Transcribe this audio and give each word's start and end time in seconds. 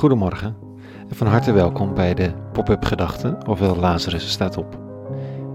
Goedemorgen 0.00 0.56
en 1.08 1.16
van 1.16 1.26
harte 1.26 1.52
welkom 1.52 1.94
bij 1.94 2.14
de 2.14 2.32
Pop-up 2.52 2.84
Gedachten, 2.84 3.46
ofwel 3.46 3.76
Lazarus 3.76 4.30
staat 4.30 4.56
op. 4.56 4.78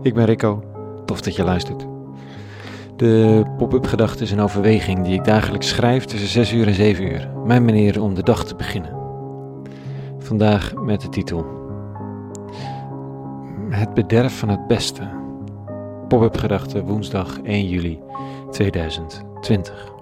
Ik 0.01 0.13
ben 0.13 0.25
Rico, 0.25 0.63
tof 1.05 1.21
dat 1.21 1.35
je 1.35 1.43
luistert. 1.43 1.85
De 2.95 3.43
Pop-up 3.57 3.85
Gedachte 3.85 4.23
is 4.23 4.31
een 4.31 4.39
overweging 4.39 5.03
die 5.03 5.13
ik 5.13 5.23
dagelijks 5.23 5.67
schrijf 5.67 6.05
tussen 6.05 6.29
6 6.29 6.53
uur 6.53 6.67
en 6.67 6.73
7 6.73 7.05
uur. 7.05 7.29
Mijn 7.45 7.65
manier 7.65 8.01
om 8.01 8.13
de 8.13 8.23
dag 8.23 8.45
te 8.45 8.55
beginnen. 8.55 8.95
Vandaag 10.17 10.73
met 10.75 11.01
de 11.01 11.09
titel 11.09 11.45
Het 13.69 13.93
bederf 13.93 14.39
van 14.39 14.49
het 14.49 14.67
beste. 14.67 15.03
Pop-up 16.07 16.37
Gedachte 16.37 16.83
woensdag 16.83 17.41
1 17.41 17.67
juli 17.67 17.99
2020. 18.51 19.93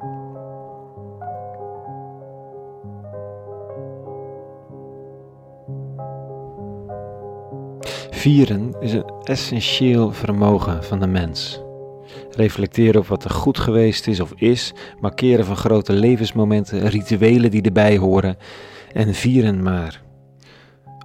Vieren 8.23 8.75
is 8.79 8.93
een 8.93 9.11
essentieel 9.23 10.11
vermogen 10.11 10.83
van 10.83 10.99
de 10.99 11.07
mens. 11.07 11.61
Reflecteren 12.31 13.01
op 13.01 13.07
wat 13.07 13.23
er 13.23 13.29
goed 13.29 13.59
geweest 13.59 14.07
is 14.07 14.19
of 14.19 14.33
is, 14.35 14.73
markeren 14.99 15.45
van 15.45 15.55
grote 15.55 15.93
levensmomenten, 15.93 16.87
rituelen 16.87 17.51
die 17.51 17.61
erbij 17.61 17.97
horen 17.97 18.37
en 18.93 19.13
vieren 19.13 19.63
maar. 19.63 20.01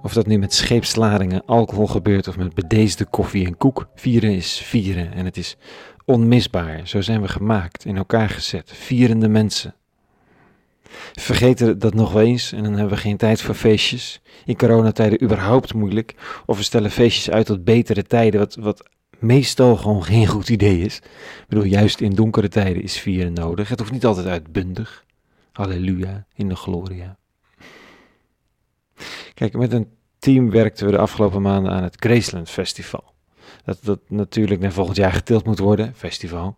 Of 0.01 0.13
dat 0.13 0.27
nu 0.27 0.37
met 0.37 0.53
scheepsladingen, 0.53 1.45
alcohol 1.45 1.87
gebeurt 1.87 2.27
of 2.27 2.37
met 2.37 2.53
bedeesde 2.53 3.05
koffie 3.05 3.45
en 3.45 3.57
koek, 3.57 3.87
vieren 3.95 4.35
is 4.35 4.57
vieren 4.57 5.13
en 5.13 5.25
het 5.25 5.37
is 5.37 5.57
onmisbaar. 6.05 6.81
Zo 6.87 7.01
zijn 7.01 7.21
we 7.21 7.27
gemaakt, 7.27 7.85
in 7.85 7.97
elkaar 7.97 8.29
gezet, 8.29 8.71
vierende 8.73 9.29
mensen 9.29 9.75
vergeten 11.13 11.79
dat 11.79 11.93
nog 11.93 12.15
eens 12.15 12.51
en 12.51 12.63
dan 12.63 12.73
hebben 12.73 12.93
we 12.93 13.01
geen 13.01 13.17
tijd 13.17 13.41
voor 13.41 13.55
feestjes. 13.55 14.21
In 14.45 14.57
coronatijden 14.57 15.23
überhaupt 15.23 15.73
moeilijk. 15.73 16.15
Of 16.45 16.57
we 16.57 16.63
stellen 16.63 16.91
feestjes 16.91 17.29
uit 17.29 17.45
tot 17.45 17.63
betere 17.63 18.03
tijden, 18.03 18.39
wat, 18.39 18.55
wat 18.55 18.89
meestal 19.19 19.75
gewoon 19.75 20.03
geen 20.03 20.27
goed 20.27 20.49
idee 20.49 20.81
is. 20.81 20.95
Ik 20.97 21.45
bedoel, 21.47 21.63
juist 21.63 22.01
in 22.01 22.15
donkere 22.15 22.47
tijden 22.47 22.83
is 22.83 22.99
vieren 22.99 23.33
nodig. 23.33 23.69
Het 23.69 23.79
hoeft 23.79 23.91
niet 23.91 24.05
altijd 24.05 24.27
uitbundig. 24.27 25.05
Halleluja, 25.51 26.25
in 26.35 26.49
de 26.49 26.55
gloria. 26.55 27.17
Kijk, 29.33 29.53
met 29.53 29.73
een 29.73 29.87
team 30.19 30.49
werkten 30.49 30.85
we 30.85 30.91
de 30.91 30.97
afgelopen 30.97 31.41
maanden 31.41 31.71
aan 31.71 31.83
het 31.83 31.95
Graceland 31.99 32.49
Festival. 32.49 33.13
Dat, 33.63 33.77
dat 33.81 33.99
natuurlijk 34.07 34.61
naar 34.61 34.71
volgend 34.71 34.97
jaar 34.97 35.11
getild 35.11 35.45
moet 35.45 35.59
worden, 35.59 35.93
festival. 35.95 36.57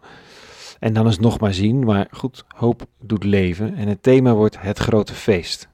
En 0.81 0.93
dan 0.93 1.07
is 1.07 1.19
nog 1.19 1.39
maar 1.39 1.53
zien, 1.53 1.83
maar 1.83 2.07
goed, 2.11 2.43
hoop 2.47 2.85
doet 2.99 3.23
leven 3.23 3.75
en 3.75 3.87
het 3.87 4.03
thema 4.03 4.33
wordt 4.33 4.61
het 4.61 4.77
grote 4.77 5.13
feest. 5.13 5.69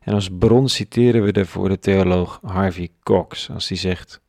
En 0.00 0.14
als 0.14 0.28
bron 0.38 0.68
citeren 0.68 1.22
we 1.22 1.32
daarvoor 1.32 1.68
de 1.68 1.78
theoloog 1.78 2.38
Harvey 2.42 2.88
Cox, 3.02 3.50
als 3.50 3.68
hij 3.68 3.76
zegt: 3.76 4.20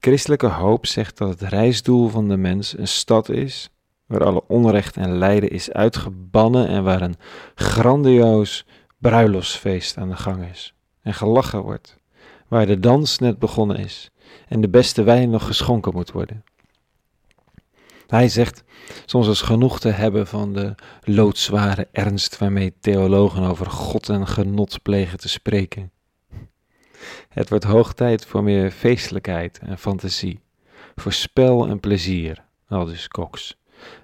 Christelijke 0.00 0.46
hoop 0.46 0.86
zegt 0.86 1.18
dat 1.18 1.28
het 1.28 1.40
reisdoel 1.40 2.08
van 2.08 2.28
de 2.28 2.36
mens 2.36 2.78
een 2.78 2.88
stad 2.88 3.28
is 3.28 3.70
waar 4.06 4.24
alle 4.24 4.46
onrecht 4.48 4.96
en 4.96 5.18
lijden 5.18 5.50
is 5.50 5.72
uitgebannen 5.72 6.68
en 6.68 6.84
waar 6.84 7.02
een 7.02 7.16
grandioos 7.54 8.66
bruiloftsfeest 8.98 9.96
aan 9.96 10.08
de 10.08 10.16
gang 10.16 10.48
is 10.50 10.74
en 11.02 11.14
gelachen 11.14 11.62
wordt, 11.62 11.98
waar 12.48 12.66
de 12.66 12.80
dans 12.80 13.18
net 13.18 13.38
begonnen 13.38 13.76
is 13.76 14.10
en 14.48 14.60
de 14.60 14.68
beste 14.68 15.02
wijn 15.02 15.30
nog 15.30 15.46
geschonken 15.46 15.92
moet 15.94 16.12
worden. 16.12 16.44
Hij 18.06 18.28
zegt 18.28 18.64
soms 19.06 19.26
eens 19.26 19.42
genoeg 19.42 19.80
te 19.80 19.88
hebben 19.88 20.26
van 20.26 20.52
de 20.52 20.74
loodzware 21.02 21.88
ernst 21.92 22.38
waarmee 22.38 22.74
theologen 22.80 23.42
over 23.42 23.66
God 23.66 24.08
en 24.08 24.26
genot 24.26 24.82
plegen 24.82 25.18
te 25.18 25.28
spreken. 25.28 25.90
Het 27.28 27.48
wordt 27.48 27.64
hoog 27.64 27.94
tijd 27.94 28.26
voor 28.26 28.42
meer 28.42 28.70
feestelijkheid 28.70 29.58
en 29.58 29.78
fantasie, 29.78 30.40
voor 30.96 31.12
spel 31.12 31.66
en 31.68 31.80
plezier, 31.80 32.44
aldus 32.68 33.08
Cox. 33.08 33.58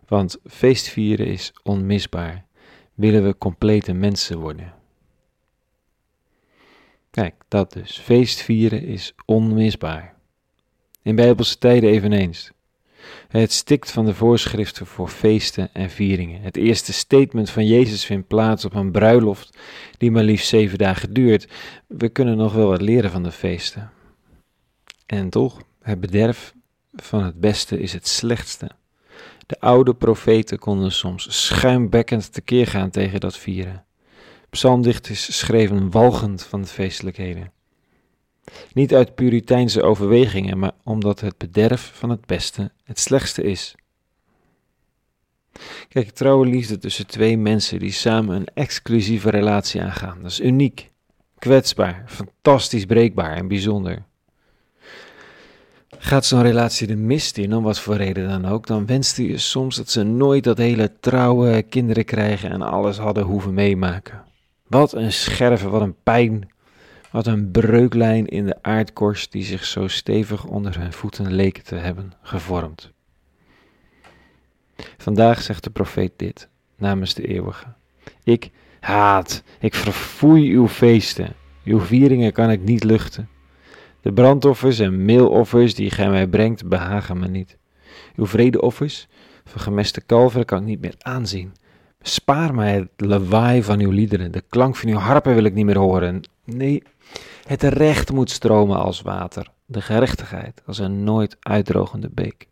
Want 0.09 0.39
feestvieren 0.47 1.27
is 1.27 1.53
onmisbaar, 1.63 2.45
willen 2.95 3.25
we 3.25 3.39
complete 3.39 3.93
mensen 3.93 4.39
worden. 4.39 4.75
Kijk, 7.11 7.35
dat 7.49 7.73
dus. 7.73 7.99
Feestvieren 7.99 8.83
is 8.83 9.15
onmisbaar. 9.25 10.15
In 11.03 11.17
bijbelse 11.17 11.59
tijden 11.59 11.91
eveneens. 11.91 12.53
Het 13.29 13.53
stikt 13.53 13.91
van 13.91 14.05
de 14.05 14.15
voorschriften 14.15 14.87
voor 14.87 15.09
feesten 15.09 15.69
en 15.73 15.91
vieringen. 15.91 16.43
Het 16.43 16.57
eerste 16.57 16.93
statement 16.93 17.51
van 17.51 17.67
Jezus 17.67 18.05
vindt 18.05 18.27
plaats 18.27 18.65
op 18.65 18.75
een 18.75 18.91
bruiloft 18.91 19.59
die 19.99 20.11
maar 20.11 20.23
liefst 20.23 20.49
zeven 20.49 20.79
dagen 20.79 21.13
duurt. 21.13 21.49
We 21.87 22.09
kunnen 22.09 22.37
nog 22.37 22.53
wel 22.53 22.69
wat 22.69 22.81
leren 22.81 23.11
van 23.11 23.23
de 23.23 23.33
feesten. 23.33 23.91
En 25.07 25.31
toch, 25.31 25.63
het 25.83 26.01
bederf 26.01 26.55
van 26.93 27.25
het 27.25 27.41
beste 27.41 27.81
is 27.81 27.93
het 27.93 28.09
slechtste. 28.09 28.71
De 29.47 29.61
oude 29.61 29.95
profeten 29.95 30.59
konden 30.59 30.93
soms 30.93 31.47
schuimbekkend 31.47 32.33
tekeer 32.33 32.67
gaan 32.67 32.91
tegen 32.91 33.21
dat 33.21 33.37
vieren. 33.37 33.85
Psalmdichters 34.51 35.39
schreven 35.39 35.91
walgend 35.91 36.43
van 36.43 36.63
de 36.63 36.69
feestelijkheden. 36.69 37.53
Niet 38.73 38.95
uit 38.95 39.15
Puriteinse 39.15 39.83
overwegingen, 39.83 40.59
maar 40.59 40.73
omdat 40.85 41.21
het 41.21 41.39
bederf 41.39 41.91
van 41.95 42.11
het 42.11 42.27
beste 42.27 42.71
het 42.85 42.99
slechtste 42.99 43.43
is. 43.43 43.75
Kijk, 45.89 46.11
trouwe 46.11 46.47
liefde 46.47 46.79
tussen 46.79 47.07
twee 47.07 47.39
mensen 47.39 47.79
die 47.79 47.93
samen 47.93 48.37
een 48.37 48.49
exclusieve 48.55 49.31
relatie 49.31 49.83
aangaan, 49.83 50.19
dat 50.23 50.31
is 50.31 50.41
uniek, 50.41 50.91
kwetsbaar, 51.39 52.05
fantastisch 52.07 52.85
breekbaar 52.85 53.37
en 53.37 53.49
bijzonder. 53.49 54.03
Gaat 55.99 56.25
zo'n 56.25 56.43
relatie 56.43 56.87
de 56.87 56.97
mist 56.97 57.39
in, 57.39 57.55
om 57.55 57.63
wat 57.63 57.81
voor 57.81 57.97
reden 57.97 58.29
dan 58.29 58.47
ook, 58.47 58.67
dan 58.67 58.87
wenst 58.87 59.17
je 59.17 59.39
soms 59.39 59.77
dat 59.77 59.91
ze 59.91 60.03
nooit 60.03 60.45
dat 60.45 60.59
hele 60.59 60.93
trouwe 61.01 61.63
kinderen 61.63 62.05
krijgen 62.05 62.51
en 62.51 62.63
alles 62.63 62.99
hadden 62.99 63.25
hoeven 63.25 63.55
meemaken. 63.55 64.25
Wat 64.67 64.93
een 64.93 65.13
scherven, 65.13 65.71
wat 65.71 65.81
een 65.81 65.97
pijn, 66.03 66.49
wat 67.13 67.27
een 67.27 67.51
breuklijn 67.51 68.27
in 68.27 68.47
de 68.47 68.63
aardkorst 68.63 69.33
die 69.33 69.45
zich 69.45 69.65
zo 69.65 69.89
stevig 69.89 70.45
onder 70.45 70.79
hun 70.79 70.93
voeten 70.93 71.33
leek 71.33 71.59
te 71.59 71.75
hebben 71.75 72.13
gevormd. 72.23 72.93
Vandaag 74.97 75.43
zegt 75.43 75.65
de 75.65 75.71
profeet 75.71 76.13
dit, 76.17 76.49
namens 76.77 77.15
de 77.15 77.27
eeuwige. 77.27 77.67
Ik 78.25 78.51
haat, 78.81 79.43
ik 79.61 79.75
verfoei 79.75 80.55
uw 80.55 80.69
feesten, 80.69 81.33
uw 81.65 81.81
vieringen 81.81 82.33
kan 82.33 82.51
ik 82.51 82.63
niet 82.63 82.85
luchten. 82.85 83.29
De 84.01 84.13
brandoffers 84.13 84.79
en 84.79 85.05
meeloffers 85.05 85.75
die 85.75 85.91
gij 85.91 86.11
mij 86.11 86.27
brengt, 86.27 86.69
behagen 86.69 87.19
me 87.19 87.29
niet. 87.29 87.57
Uw 88.17 88.27
vredeoffers, 88.27 89.09
van 89.45 89.61
gemeste 89.61 90.01
kalveren 90.01 90.47
kan 90.47 90.59
ik 90.59 90.65
niet 90.65 90.81
meer 90.81 90.95
aanzien. 90.99 91.53
Spaar 92.01 92.55
mij 92.55 92.75
het 92.75 92.91
lawaai 92.97 93.63
van 93.63 93.81
uw 93.81 93.91
liederen, 93.91 94.33
de 94.33 94.43
klank 94.49 94.77
van 94.77 94.89
uw 94.89 94.97
harpen 94.97 95.35
wil 95.35 95.45
ik 95.45 95.55
niet 95.55 95.65
meer 95.65 95.79
horen. 95.79 96.23
Nee, 96.45 96.83
het 97.47 97.63
recht 97.63 98.13
moet 98.13 98.31
stromen 98.31 98.79
als 98.79 99.03
water, 99.03 99.51
de 99.67 99.81
gerechtigheid 99.81 100.63
als 100.67 100.79
een 100.79 101.05
nooit 101.05 101.37
uitdrogende 101.41 102.11
beek. 102.11 102.49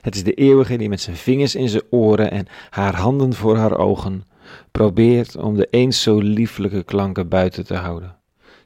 Het 0.00 0.14
is 0.14 0.24
de 0.24 0.34
eeuwige 0.34 0.76
die 0.76 0.88
met 0.88 1.00
zijn 1.00 1.16
vingers 1.16 1.54
in 1.54 1.68
zijn 1.68 1.82
oren 1.90 2.30
en 2.30 2.46
haar 2.70 2.94
handen 2.96 3.34
voor 3.34 3.56
haar 3.56 3.78
ogen 3.78 4.24
probeert 4.70 5.36
om 5.36 5.56
de 5.56 5.68
eens 5.70 6.02
zo 6.02 6.18
lieflijke 6.18 6.82
klanken 6.82 7.28
buiten 7.28 7.64
te 7.64 7.74
houden. 7.74 8.16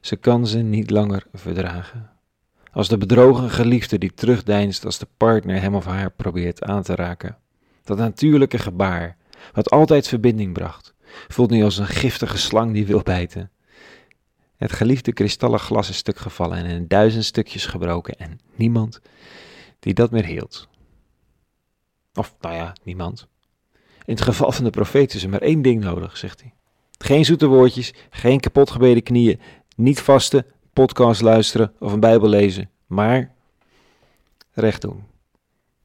Ze 0.01 0.15
kan 0.15 0.47
ze 0.47 0.57
niet 0.57 0.89
langer 0.89 1.25
verdragen. 1.33 2.09
Als 2.71 2.87
de 2.87 2.97
bedrogen 2.97 3.49
geliefde 3.49 3.97
die 3.97 4.13
terugdeinst 4.13 4.85
als 4.85 4.99
de 4.99 5.07
partner 5.17 5.61
hem 5.61 5.75
of 5.75 5.85
haar 5.85 6.11
probeert 6.11 6.63
aan 6.63 6.83
te 6.83 6.95
raken. 6.95 7.37
Dat 7.83 7.97
natuurlijke 7.97 8.57
gebaar, 8.57 9.17
wat 9.53 9.69
altijd 9.69 10.07
verbinding 10.07 10.53
bracht, 10.53 10.93
voelt 11.27 11.49
nu 11.49 11.63
als 11.63 11.77
een 11.77 11.87
giftige 11.87 12.37
slang 12.37 12.73
die 12.73 12.85
wil 12.85 13.01
bijten. 13.01 13.51
Het 14.55 14.71
geliefde 14.71 15.13
kristallen 15.13 15.59
glas 15.59 15.89
is 15.89 15.97
stuk 15.97 16.17
gevallen 16.17 16.57
en 16.57 16.65
in 16.65 16.87
duizend 16.87 17.25
stukjes 17.25 17.65
gebroken 17.65 18.15
en 18.15 18.39
niemand 18.55 19.01
die 19.79 19.93
dat 19.93 20.11
meer 20.11 20.25
hield. 20.25 20.67
Of, 22.13 22.35
nou 22.41 22.55
ja, 22.55 22.73
niemand. 22.83 23.27
In 24.05 24.13
het 24.13 24.21
geval 24.21 24.51
van 24.51 24.63
de 24.63 24.69
profeet 24.69 25.13
is 25.13 25.23
er 25.23 25.29
maar 25.29 25.41
één 25.41 25.61
ding 25.61 25.83
nodig, 25.83 26.17
zegt 26.17 26.41
hij. 26.41 26.53
Geen 26.97 27.25
zoete 27.25 27.47
woordjes, 27.47 27.93
geen 28.09 28.39
kapot 28.39 28.71
gebeden 28.71 29.03
knieën, 29.03 29.39
niet 29.75 30.01
vasten, 30.01 30.45
podcast 30.73 31.21
luisteren 31.21 31.73
of 31.79 31.91
een 31.91 31.99
bijbel 31.99 32.29
lezen, 32.29 32.69
maar 32.85 33.33
recht 34.51 34.81
doen. 34.81 35.03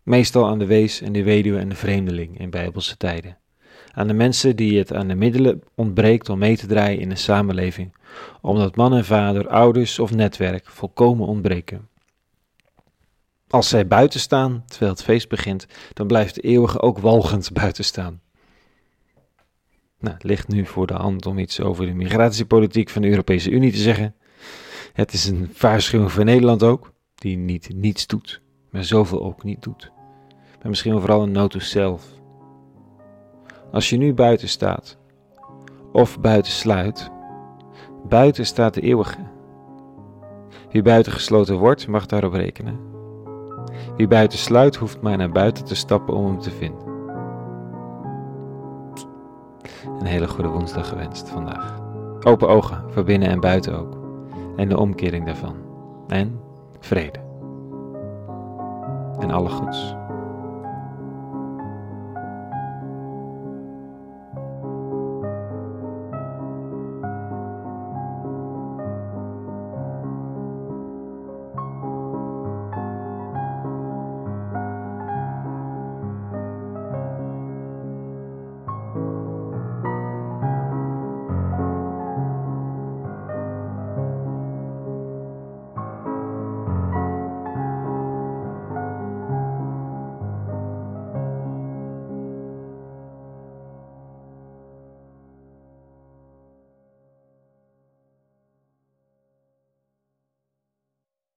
Meestal 0.03 0.47
aan 0.47 0.59
de 0.59 0.67
wees 0.67 1.01
en 1.01 1.13
de 1.13 1.23
weduwe 1.23 1.59
en 1.59 1.69
de 1.69 1.75
vreemdeling 1.75 2.39
in 2.39 2.51
bijbelse 2.51 2.97
tijden 2.97 3.40
aan 3.93 4.07
de 4.07 4.13
mensen 4.13 4.57
die 4.57 4.79
het 4.79 4.93
aan 4.93 5.09
de 5.09 5.15
middelen 5.15 5.63
ontbreekt 5.75 6.29
om 6.29 6.39
mee 6.39 6.57
te 6.57 6.67
draaien 6.67 7.01
in 7.01 7.11
een 7.11 7.17
samenleving, 7.17 7.95
omdat 8.41 8.77
man 8.77 8.95
en 8.95 9.05
vader, 9.05 9.49
ouders 9.49 9.99
of 9.99 10.15
netwerk 10.15 10.67
volkomen 10.67 11.27
ontbreken. 11.27 11.89
Als 13.49 13.69
zij 13.69 13.87
buiten 13.87 14.21
staan, 14.21 14.65
terwijl 14.67 14.91
het 14.91 15.03
feest 15.03 15.29
begint, 15.29 15.67
dan 15.93 16.07
blijft 16.07 16.35
de 16.35 16.41
eeuwige 16.41 16.81
ook 16.81 16.99
walgend 16.99 17.53
buiten 17.53 17.85
staan. 17.85 18.21
Nou, 19.99 20.15
het 20.15 20.25
ligt 20.25 20.49
nu 20.49 20.67
voor 20.67 20.87
de 20.87 20.95
hand 20.95 21.27
om 21.27 21.39
iets 21.39 21.61
over 21.61 21.87
de 21.87 21.93
migratiepolitiek 21.93 22.89
van 22.89 23.03
de 23.03 23.09
Europese 23.09 23.51
Unie 23.51 23.73
te 23.73 23.79
zeggen. 23.79 24.15
Het 24.93 25.13
is 25.13 25.27
een 25.27 25.53
waarschuwing 25.59 26.13
voor 26.13 26.25
Nederland 26.25 26.63
ook, 26.63 26.93
die 27.15 27.37
niet 27.37 27.71
niets 27.75 28.07
doet, 28.07 28.41
maar 28.71 28.85
zoveel 28.85 29.25
ook 29.25 29.45
niet 29.45 29.63
doet. 29.63 29.91
Maar 30.59 30.69
misschien 30.69 31.01
vooral 31.01 31.23
een 31.23 31.33
notus 31.33 31.71
zelf. 31.71 32.20
Als 33.73 33.91
je 33.91 33.97
nu 33.97 34.15
buiten 34.15 34.49
staat, 34.49 34.99
of 35.93 36.21
buiten 36.21 36.53
sluit, 36.53 37.11
buiten 38.09 38.47
staat 38.47 38.75
de 38.75 38.81
eeuwige. 38.81 39.19
Wie 40.71 40.83
buiten 40.83 41.13
gesloten 41.13 41.59
wordt, 41.59 41.89
mag 41.89 42.07
daarop 42.07 42.33
rekenen. 42.33 42.81
Wie 43.97 44.09
buiten 44.09 44.39
sluit, 44.39 44.77
hoeft 44.77 45.01
maar 45.01 45.17
naar 45.17 45.31
buiten 45.31 45.65
te 45.65 45.75
stappen 45.75 46.15
om 46.15 46.27
hem 46.27 46.41
te 46.41 46.51
vinden. 46.51 46.89
Een 49.99 50.07
hele 50.07 50.29
goede 50.29 50.49
woensdag 50.49 50.89
gewenst 50.89 51.29
vandaag. 51.29 51.79
Open 52.21 52.49
ogen, 52.49 52.85
voor 52.89 53.05
binnen 53.05 53.29
en 53.29 53.41
buiten 53.41 53.79
ook. 53.79 53.99
En 54.57 54.69
de 54.69 54.79
omkering 54.79 55.25
daarvan. 55.25 55.55
En 56.09 56.41
vrede. 56.81 57.19
En 59.19 59.31
alle 59.31 59.49
goeds. 59.49 59.95